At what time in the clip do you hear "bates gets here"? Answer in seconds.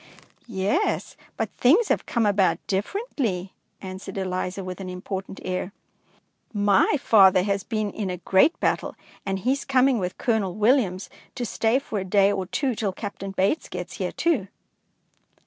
13.29-14.11